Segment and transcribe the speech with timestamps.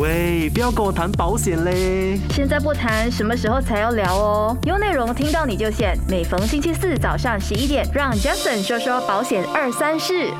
[0.00, 2.18] 喂，不要跟我谈保险嘞！
[2.30, 4.56] 现在不谈，什么时候才要聊哦？
[4.64, 10.32] 有内容听到你就险，每逢星期四早上十一点，让 Jason 说说保险二三事。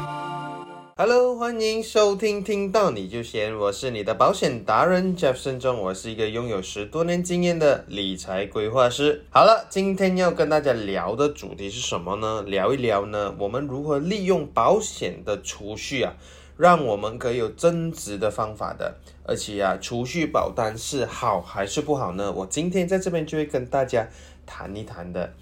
[0.96, 9.24] Hello，欢迎收听，听到你就先，我是你的保险达人 Jeff 慎重，我是一个拥有十多年经验的理财规划师。
[9.30, 12.42] 好了，今天要跟大家聊的主题是什么呢？
[12.48, 16.12] 聊一聊呢，我们如何利用保险的储蓄啊，
[16.56, 18.94] 让我们可以有增值的方法的。
[19.26, 22.30] 而且啊，储蓄保单是好还是不好呢？
[22.32, 24.08] 我今天在这边就会跟大家
[24.44, 25.32] 谈一谈的。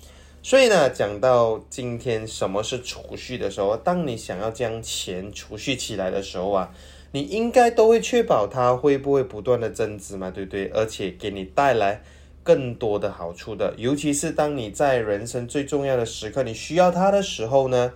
[0.45, 6.75] 所以呢，讲到今天什么是储蓄的时候，当你想要将钱储蓄起来的时候啊，
[7.12, 10.67] 你应该都会确保它会不会不断的增值嘛，对不对？
[10.75, 12.03] 而且给你带来
[12.42, 17.92] 更多的好处的，尤其是当你在人生最重要的时刻，你需要它的时候呢，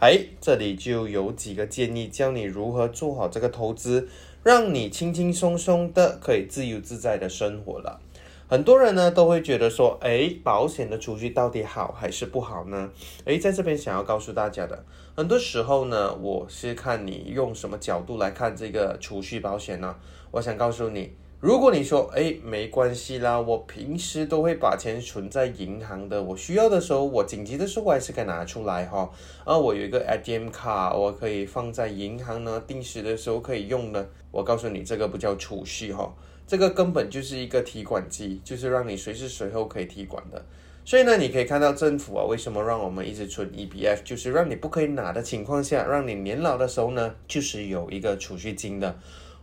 [0.00, 4.08] 哎，这里就有几个建议，教你如何做好这个投资，
[4.42, 8.00] 让你轻轻松松的可以自由自在的生活了。
[8.48, 12.90] 很多人呢都会觉得说，诶，保险的储蓄到底好还是不好呢？
[13.26, 14.82] 诶，在这边想要告诉大家的，
[15.14, 19.94] 很多时候呢，我是看你用什么角度来看这个储蓄保险呢？
[20.30, 29.10] 我想告诉你，如果你说，诶，没关系啦，我平时都会把钱存在银行的，我需要的时候，我紧急的时候我还是可以拿出来哈。
[29.46, 34.06] 啊，我有一个 ATM 卡，我可以放在银行呢，定时的时候可以用的。
[34.30, 36.14] 我告诉你，这个不叫储蓄哈。
[36.46, 40.44] 这个根本就是一个提款机，就是让你随时随后可以提款的。
[40.84, 48.94] 所以呢，你可以看到政府啊，为什么让我们一直存 EBF，就是让你不可以拿的情况下，让你年老的时候呢，就是有一个储蓄金的。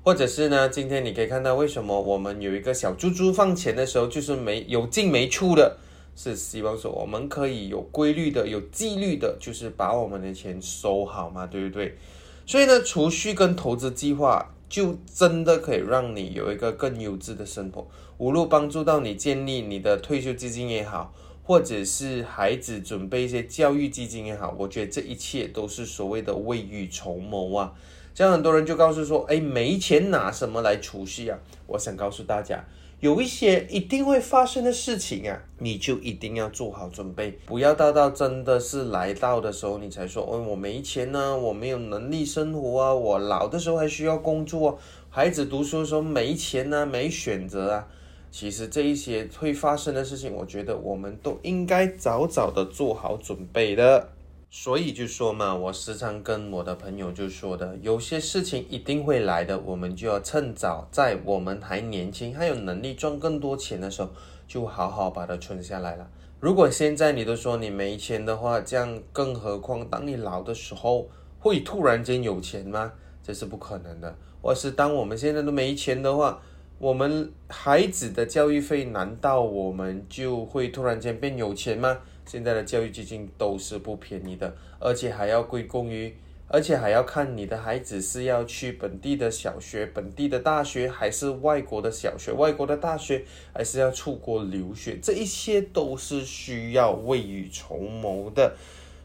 [0.08, 5.76] 或者是呢，今天你可以看到为什么我们有一个小猪猪放钱的时候，就是没有进没出的，
[6.16, 11.98] 是希望说我们可以有规律的、有纪律的，就是把我们的钱收好嘛，对不对？
[12.46, 14.54] 所以呢，储蓄跟投资计划。
[14.70, 21.14] 就真的可以让你有一个更优质的生活，无论帮助到你建立你的退休基金也好，
[21.44, 27.74] 或者是孩子准备一些教育基金也好，我觉得这一切都是所谓的未雨绸缪啊。
[28.18, 31.38] 像很多人就告诉说，哎，没钱拿什么来储蓄啊？
[31.68, 32.66] 我想告诉大家。
[33.00, 44.80] 有一些一定会发生的事情啊，你就一定要做好准备，不要到到真的是来到的时候，你才说，哦，我没钱呢，我没有能力生活啊，我老的时候还需要工作，
[45.12, 47.88] 孩子读书的时候没钱呢，没选择啊。
[48.32, 54.10] 其实这一些会发生的事情，我觉得我们都应该早早的做好准备的。
[54.50, 64.10] 所以就说嘛，我时常跟我的朋友就说的，有些事情一定会来的，我们就要趁早，在我们还年轻，还有能力赚更多钱的时候，
[64.48, 66.10] 就好好把它存下来了。
[66.40, 71.10] 如果现在你都说你没钱的话，这样更何况当你老的时候，
[71.40, 72.94] 会突然间有钱吗？
[73.22, 74.16] 这是不可能的。
[74.42, 76.42] 或是当我们现在都没钱的话，
[76.80, 82.00] 我们孩子的教育费，难道我们就会突然间变有钱吗？
[82.28, 86.14] 现在的教育基金都是不便宜的，而且还要归功于，
[86.50, 93.24] 而且还要看你的孩子是要去本地的小学、本地的大学，还是外国的小学、外国的大学，
[93.54, 98.56] 还是要出国留学，这一些都是需要未雨绸缪的。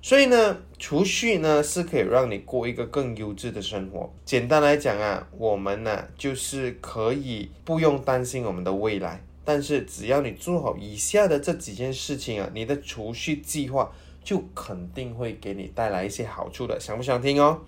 [0.05, 4.13] 所以呢，储蓄呢是可以让你过一个更优质的生活。
[4.25, 9.23] 简单来讲啊，我们呢就是可以不用担心我们的未来。
[9.45, 13.93] 但是只要你做好以下的这几件事情啊，你的储蓄计划
[14.23, 17.61] 就肯定会给你带来一些好处的，想不想听哦？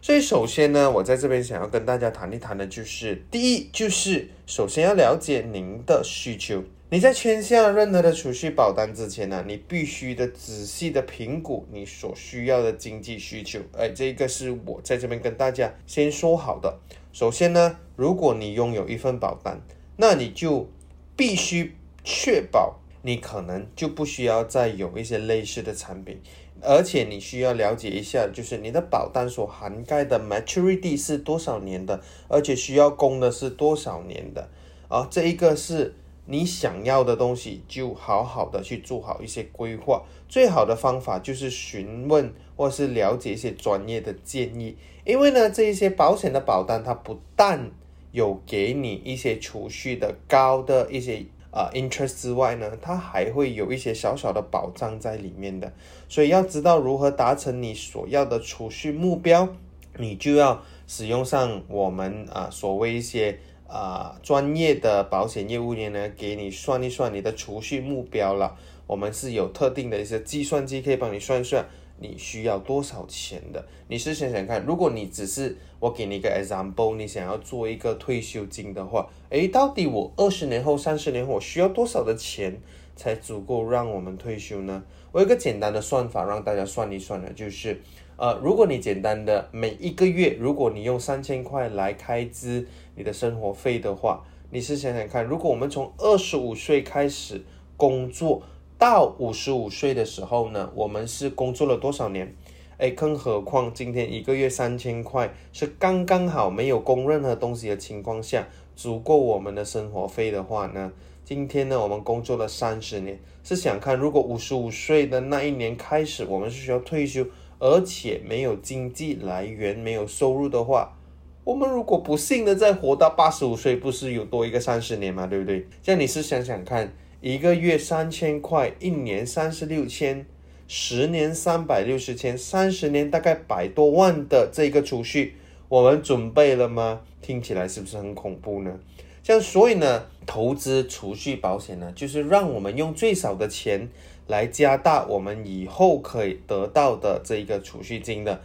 [0.00, 6.62] 所以首先呢，我在这边想要跟大家谈一谈的就是，第一就是首先要了解您的需求。
[6.90, 13.58] 你在签下任何的储蓄保单之前呢，你必须的仔细的评估你所需要的经济需求。
[13.76, 16.78] 哎，这个是我在这边跟大家先说好的。
[17.12, 19.60] 首先呢，如果你拥有一份保单，
[19.96, 20.70] 那你就
[21.18, 21.74] 必须
[22.04, 26.20] 确保你可能就不需要再有一些类似的产品，
[26.62, 34.48] 而且你需要了解一下，就是你的保单所涵盖的 maturity 是多少年的，而且需要供的是多少年的。
[34.88, 35.92] 啊，这一个是
[36.26, 40.04] 你想要的东西，就好好的去做好一些规划。
[40.28, 47.70] 最好的方法就是询问或是了解一些专业的建议，因为呢，这一些保险的保单它不但
[48.12, 55.72] 有给你一些储蓄的高的一些啊 interest 之外呢，它还会有一些小小的保障在里面的。
[56.08, 59.48] 所以要知道如何达成你所要的储蓄目标，
[59.96, 68.56] 你就要使用上我们啊所谓一些啊专业的保险业务员呢，给你算一算你的储蓄目标了。
[68.86, 71.68] 我们是有特定的一些计算机可以帮你算算。
[72.00, 73.64] 你需要多少钱的。
[73.88, 82.60] 你是想想看，如果你只是我给你一个 example，你想要做一个退休金的话，诶，到底我二十年后、三十年后我需要多少的钱
[82.96, 84.82] 才足够让我们退休呢？
[85.12, 87.80] 我有个简单的算法让大家算一算呢，就是
[88.16, 97.42] 呃，如果你简单的每一个月，如果你用三千块来开支你的生活费的话，你是想想看，如果我们从二十五岁开始
[97.76, 98.42] 工作。
[98.78, 102.32] 到五十五岁的时候呢，我们是工作了多少年？
[102.76, 108.46] 哎，更何况今天一个月三千块是刚刚好，没有供任何东西的情况下，
[108.76, 110.92] 足够我们的生活费的话呢？
[111.24, 117.26] 今天呢，我们工作了三十年，是想看如果五十五岁的那一年开始，我们是需要退休，
[117.58, 120.96] 而且没有经济来源、没有收入的话，
[121.42, 125.26] 我们如果不幸的再活到八十五岁，不是有多一个三十年嘛？
[125.26, 125.66] 对不对？
[125.82, 126.94] 这样你是想想看。
[127.20, 130.24] 一个月三千块，一年三十六千，
[130.68, 135.34] 十年三百六十千，三十年大概百多万的这个储蓄，
[135.68, 137.00] 我们准备了吗？
[137.20, 138.78] 听起来是不是很恐怖呢？
[139.24, 143.88] 像所以呢，投资储蓄保险呢，就是让我们用最少的钱
[144.28, 148.40] 来加大我们以后可以得到的这一个储蓄金的，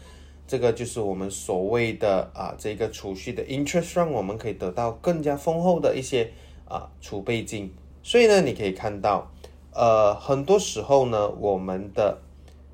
[0.48, 6.32] 这个就是我们所谓的啊这个储蓄的 interest，让我们可以得到更加丰厚的一些
[6.68, 7.72] 啊储备金。
[8.04, 9.32] 所以呢，你可以看到，
[9.72, 12.20] 呃，很多时候呢，我们的，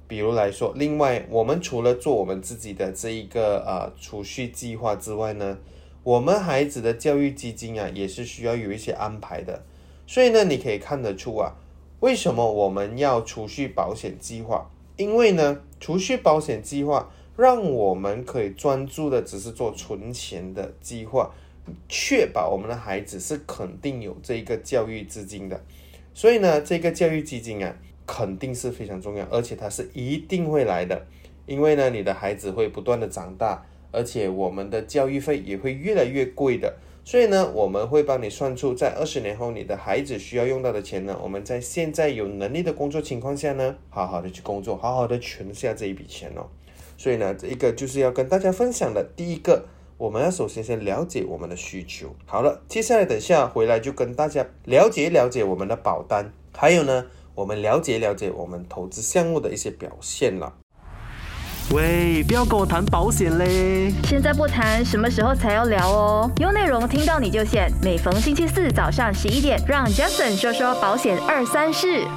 [0.07, 5.59] 比如来说，另外，我们除了做我们自己的这一个呃储蓄计划之外呢，
[6.03, 9.63] 我们孩子的教育基金啊，也是需要有一些安排的。
[10.07, 11.53] 所以呢，你可以看得出啊，
[11.99, 14.71] 为什么我们要储蓄保险计划？
[14.97, 21.31] 因为呢，储蓄保险计划让我们可以专注的只是做存钱的计划。
[21.87, 25.61] 确保我们的孩子是肯定有这个教育资金的，
[26.13, 27.75] 所以呢，这个教育基金啊，
[28.05, 31.05] 肯定是非常重要，而且它是一定会来的，
[31.45, 46.47] 因为呢，你的孩子会不断的长大，而且我们的教育费也会越来越贵的，所以呢，我们会帮你算出在二十年后你的孩子需要用到的钱呢，我们在现在有能力的工作情况下呢，好好的去工作，好好的存下这一笔钱哦，
[46.97, 49.65] 所以呢，这一个就是要跟大家分享的第一个。
[49.99, 52.15] 我们要首先先了解我们的需求。
[52.25, 57.05] 好了，接下来等下回来就跟大家了解了解我们的保单，还有呢，
[57.35, 60.53] 我们了解了解我们投资项目的一些表现了。
[61.73, 63.93] 喂，不要跟我谈保险嘞！
[64.05, 66.31] 现在不谈，什么时候才要聊哦？
[66.37, 72.07] 有内容听到你就选，每逢星期四早上十一点，让 Jason 说说保险二三事。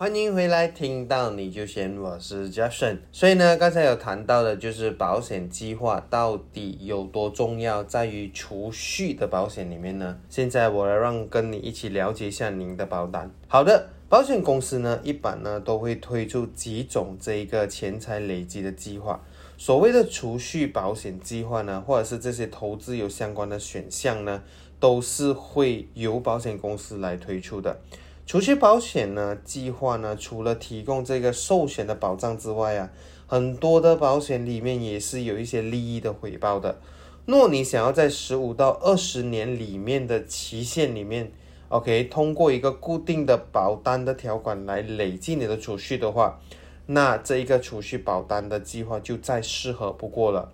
[0.00, 2.98] 欢迎回来，听到你就选，我是 Jason。
[3.10, 10.16] 所以呢，刚才有谈到的，就是保险计划到底有多重要，在于储蓄的保险里面呢。
[10.28, 13.28] 现在我来让跟你一起了解一下您的保单。
[13.48, 19.20] 好的，保险公司呢，一般呢都会推出几种这一个钱财累积的计划。
[19.56, 24.44] 所谓的储蓄保险计划呢，或者是这些投资有相关的选项呢，
[24.78, 27.80] 都是会由保险公司来推出的。
[28.28, 32.90] 储蓄保险呢，计划呢，除了提供这个寿险的保障之外啊，
[33.26, 36.78] 很多的保险里面也是有一些利益的回报的。
[37.24, 41.32] 若你想要在十五到二十年里面的期限里面
[41.70, 46.38] ，OK，通过一个固定的保单的条款来累计你的储蓄的话，
[46.84, 50.52] 那这一个储蓄保单的计划就再适合不过了。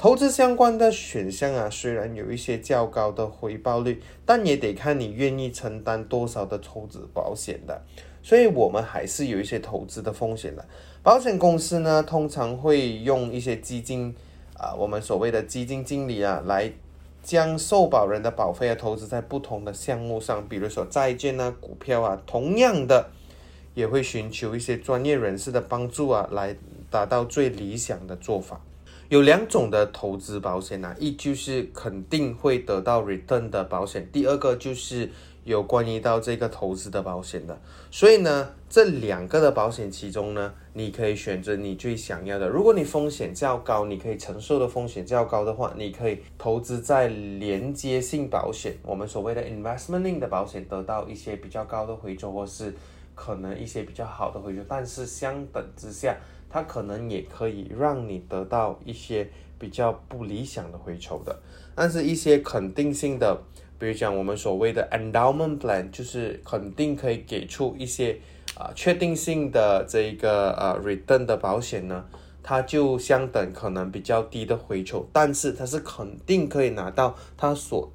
[0.00, 7.82] 投资相关的选项啊，虽然有一些较高的回报率，但也得看你愿意承担多少的投资保险的。
[8.22, 10.64] 所以，我们还是有一些投资的风险的。
[11.02, 14.14] 保险公司呢，通常会用一些基金
[14.56, 16.72] 啊，我们所谓的基金经理啊，来
[17.22, 22.22] 将受保人的保费啊投资在不同的项目上，比如说债券啊、股票啊。
[22.26, 23.10] 同样的，
[23.74, 26.56] 也会寻求一些专业人士的帮助啊，来
[26.88, 28.62] 达到最理想的做法。
[29.10, 35.10] 有两种的投资保险呐，一就是肯定会得到 return 的保险，第二个就是
[35.42, 37.60] 有关于到这个投资的保险的。
[37.90, 42.48] 所以呢，这两个的保险其中呢，你可以选择你最想要的。
[42.48, 52.72] 如果你风险较高，你可以承受的风险较高的话，你可以投资在连接性保险，我们所谓的 investment link 的保险，得到一些比较高的回酬，或是
[53.16, 54.62] 可能一些比较好的回酬。
[54.68, 56.16] 但是相等之下，
[56.50, 61.38] 它可能也可以让你得到一些比较不理想的回酬的，
[61.74, 63.40] 但是一些肯定性的，
[63.78, 68.18] 比如讲我们所谓的 endowment plan，就是肯定可以给出一些
[68.56, 72.04] 啊确定性的这一个呃 return 的保险呢，
[72.42, 77.90] 它就相等可能比较低的回酬，但是它是肯定可以拿到它所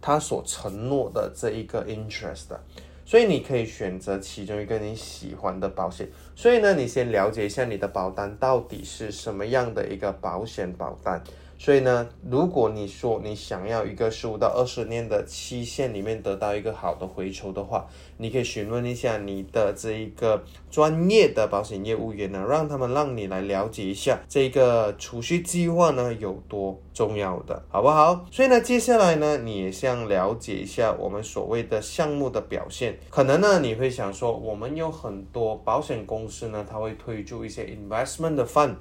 [0.00, 2.60] 它所承诺的这一个 interest 的。
[3.08, 6.06] 所以你可以选择其中一个你喜欢的保险。
[6.36, 11.24] 所以呢，你先了解一下你的保单到底是什么样的一个保险保单。
[11.60, 17.84] 所以呢，如果你说你想要一个十五到二十年的期限里面得到一个好的回酬的话，
[18.16, 28.24] 你可以询问一下你的这一个专业的保险业务员呢，让他们让你来了解一下这个储蓄计划呢有多重要的，好不好？
[28.30, 32.96] 所以呢，接下来呢，你也想了解一下我们所谓的项目的表现。
[33.10, 38.76] 可能呢，你会想说，我们有很多保险公司呢，它会推出一些 investment 的 fund。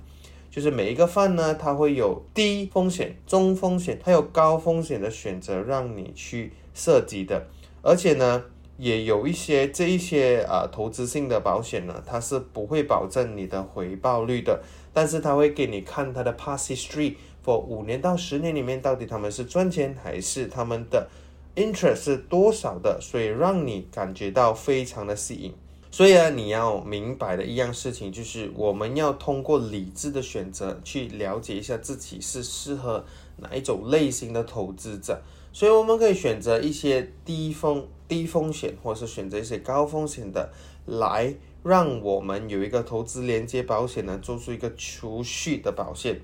[0.58, 7.46] 就是每一个范呢，它会有低风险、中风险，还有高风险的选择让你去涉及的。
[7.84, 8.44] 而且呢，
[8.80, 17.14] 也有一些这一些啊投资性的保险呢，它是不会保证你的回报率的，但是它会给你看它的 past history
[17.46, 21.08] for 五年到十年里面到底他们是赚钱还是他们的
[21.56, 25.54] interest 是多少的，所以让你感觉到非常的吸引。
[25.98, 33.04] 所以啊，你要明白的一样事情就是，我们要通过理智的选择去了解一下自己是适合
[33.38, 35.20] 哪一种类型的投资者。
[35.52, 40.52] 所以我们可以选择一些低风低风险，或者是选择一些高风险的，
[40.86, 46.22] 来让我们有一个投资连接保险呢，做出一个储蓄的保险，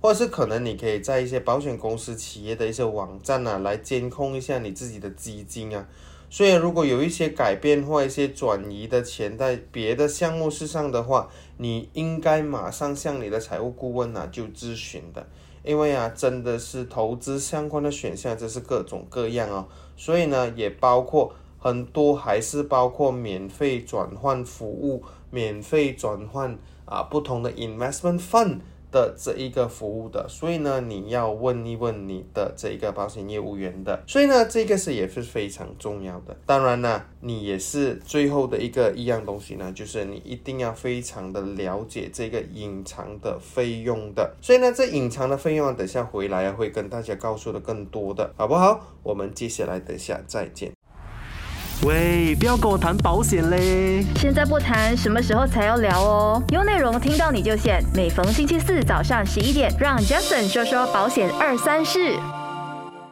[0.00, 5.84] 或者是可能你可以在一些保险公司企业的一些网站啊，来监控一下你自己的基金啊。
[6.28, 11.28] 所以，如果有一些改变或一些转移的钱在别的项目事上的话，
[11.58, 15.26] 你应该马上向你的财务顾问啊就咨询的，
[15.62, 19.68] 因为啊，真的是投资相关的选项，这是各种各样哦。
[19.96, 28.58] 所以呢，也包括很多，还是包括免费转换服务，免费转换啊不同的 investment fund。
[28.96, 36.34] 的这一个服务的，所以呢，你要问一问你的这一个保险业务员的，所以呢，这个是也是非常重要的。
[36.46, 44.34] 当然呢，你也是最后的一个一样东西呢，就是你一定要非常的了解这个隐藏的费用的。
[44.40, 48.80] 所以呢，这隐藏的费用，等下回来会跟大家告诉的更多的，好不好？
[49.02, 50.75] 我们接下来等下再见。
[51.86, 54.04] 喂，不要跟我谈保险嘞！
[54.16, 56.42] 现在不谈，什么时候才要聊哦？
[56.50, 62.16] 有内容听到你就现，每逢星期四早上十一点，让 Justin 说说保险二三事。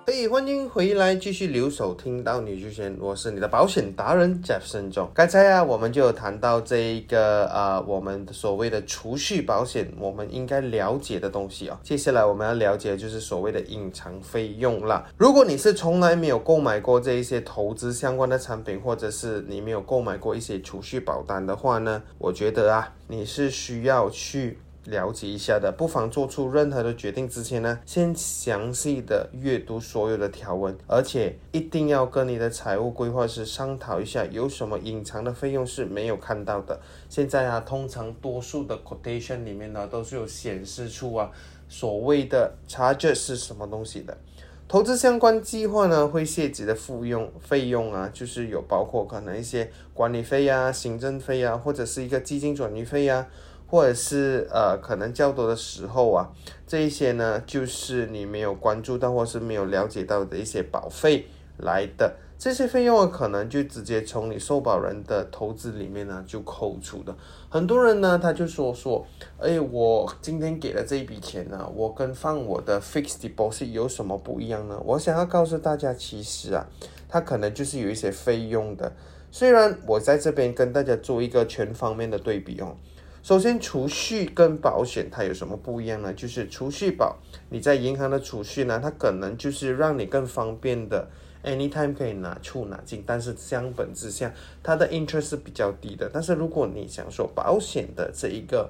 [0.06, 5.10] 嘿，欢迎回来，继续留守听到你就先，我是你的保险达人 Jeff 森总。
[5.14, 11.80] 刚才啊，我们就有谈到这一个呃，我们所谓的储蓄保险，我们应该了解的东西啊。
[11.82, 15.06] 接下来我们要了解的就是所谓的隐藏费用啦。
[15.16, 24.58] 如果你是从来没有购买过这一些投资相关的产品，或者是你没有购买过一些储蓄保单的话呢，我觉得啊，你是需要去。
[24.86, 36.78] 了解一下的，不妨做出任何的决定之前呢，先详细的阅读所有的条文，而且一定要跟你的财务规划师商讨一下，有什么隐藏的费用是没有看到的。
[37.08, 41.30] 现在啊，通常多数的 quotation 里面呢，都是有显示出啊，
[41.68, 44.16] 所谓的 charge 是什么东西的。
[44.66, 53.26] 投资相关计划呢，会涉及的费用费用啊，就是有包括可能一些管理费啊、行政费啊，或者是一个基金转移费啊。
[53.74, 56.30] 或者是呃，可能较多的时候啊，
[56.64, 61.26] 这一些呢，就是你没有关注到或是没有了解到的一些保费
[61.58, 67.12] 来的，这些费用啊，可能就直接从你受保人的投资里面呢就扣除的。
[67.48, 69.04] 很多人呢，他就说说，
[69.40, 74.80] 哎，我今天给了这一笔钱呢，我跟放我的 fixed deposit 有什么不一样呢？
[74.84, 76.64] 我想要告诉大家，其实啊，
[77.08, 78.92] 它可能就是有一些费用的。
[79.32, 82.76] 虽然我在这边跟大家做一个全方面的对比哦。
[83.24, 86.12] 首先，储蓄跟保险它有什么不一样呢？
[86.12, 87.16] 就是储蓄保，
[87.48, 91.08] 你在银行的储蓄呢，它可能就是让你更方便的
[91.42, 94.30] ，anytime 可以拿出拿进，但是相本之下，
[94.62, 96.10] 它的 interest 是比较低的。
[96.12, 98.68] 但是如果你想说保险的这一个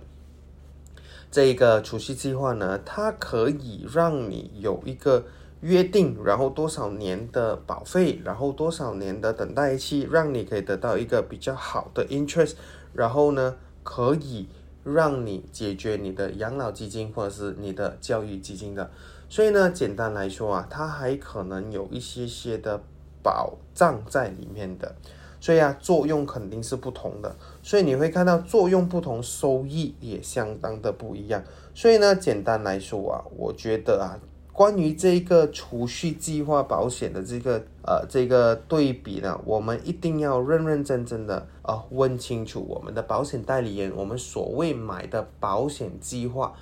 [1.32, 5.24] 这一个储蓄计划呢，它可以让你有一个
[5.62, 12.52] 约定，然后多少年的保费，然后多少年的等待期，让你可以得到一个比较好的 interest，
[12.92, 13.56] 然后呢？
[13.84, 14.48] 可以
[14.82, 18.90] 让你解决你的养老基金或者是你的教育基金的，
[19.28, 22.80] 所以呢，简单来说啊，它还可能有一些些的
[23.22, 24.96] 保障在里面的，
[25.40, 34.18] 所以啊，作用肯定是不同的，所以你会看到作用不同，收益也相当的不一样，所以呢，简单来说啊，我觉得啊。
[34.54, 46.54] 关于这个储蓄计划保险的这个呃这个对比呢，我们一定要认认真真的啊问清楚我们的保险代理人，我们所谓买的保险计划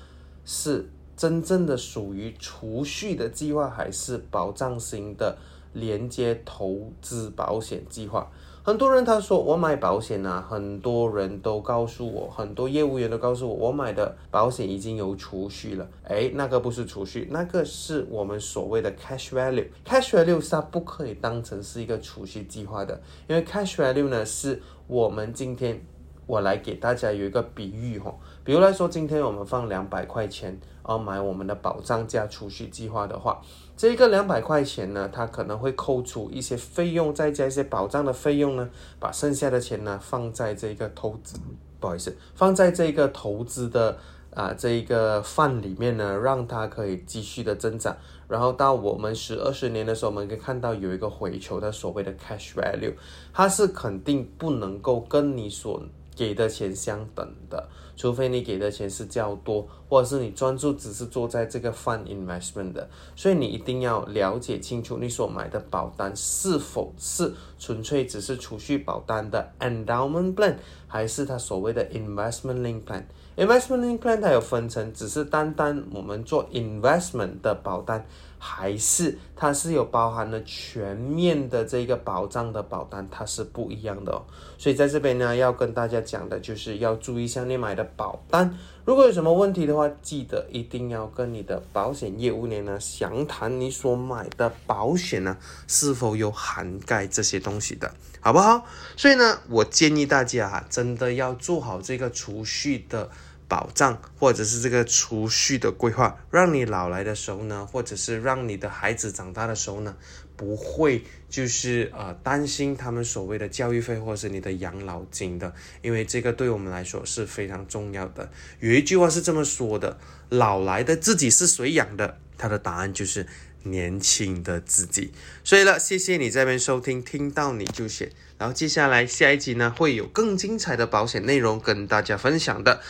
[0.42, 5.36] 是真正的属于储蓄的计划，还是保障型的
[5.74, 8.30] 连接投资保险计划？
[8.64, 15.88] 很多人他说我买保险啊，很多人都告诉我，很多业务员都告诉我，我买的保险已经有储蓄了。
[16.04, 19.66] 哎，那个不是储蓄，那个是我们所谓的 cash value。
[19.84, 25.84] cash value 它不可以当成是一个储蓄计划的，因为 cash value 呢是我们今天
[26.26, 28.14] 我来给大家有一个比喻哈，
[28.44, 30.50] 比如来说，今天我们放两百块钱，
[30.86, 33.42] 然后买我们的保障加储蓄计划的话。
[33.76, 38.68] 这个两百块钱呢，它可能会扣除一些费用，再加一些保障的费用呢，
[39.00, 41.36] 把剩下的钱呢放在这个投资，
[41.80, 43.98] 不好意思，放在这个投资的
[44.32, 47.96] 啊这一个范里面呢，让它可以继续的增长，
[48.28, 52.94] 然后到我们十二十年的时候，我们可以看到有一个回球的所谓的 cash value，
[53.32, 55.82] 它是肯定不能够跟你所
[56.14, 57.68] 给的钱相等的。
[57.94, 70.56] 除非你给的钱是较多，或者是你专注只是做在这个 fund investment 的，所以你一定要了解清楚你所买的保单是否是纯粹只是储蓄保单的 endowment plan，
[70.88, 73.04] 还是它所谓的 investment link plan。
[73.36, 78.04] investment link plan 它有分成，只是单单我们做 investment 的保单。
[78.44, 84.20] 还是它是有包含了全面的这个保障的保单，它是不一样的哦。
[84.58, 95.36] 所以在这边呢，要跟大家讲的就是要注意一下你买的保单，如果有什么问题的话，记得一定要跟你的保险业务员呢详谈你所买的保险呢
[95.68, 98.66] 是否有涵盖这些东西的，好不好？
[98.96, 103.08] 所以呢，我建议大家哈，真的要做好这个储蓄的。
[103.52, 109.94] 保障或者是这个储蓄的规划，让你老来的时候呢，或者是让你的孩子长大的时候呢，
[110.38, 118.30] 不会就是呃担心他们所谓的教育费或者是你的养老金的，因为这个对我们来说是非常重要的。
[118.60, 119.98] 有一句话是这么说的：
[120.30, 122.16] 老来的自己是谁养的？
[122.38, 123.26] 他的答案就是
[123.64, 125.12] 年轻的自己。
[125.44, 128.10] 所以了，谢谢你这边收听，听到你就写。
[128.38, 132.80] 然后接下来下一集呢，会有更精彩的保险内容跟大家分享的。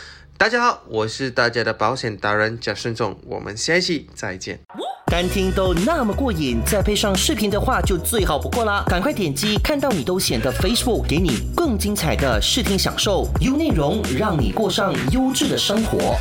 [0.43, 4.59] 大家好，我是大家的保险达人贾顺仲，我们下期再见。
[5.07, 8.83] 单听都那么过瘾，再配上视频的话就最好不过啦！
[8.89, 16.17] 赶快点击看到你都显得 Facebook，给你更精彩的视听享受，优内容让你过上优质的生活。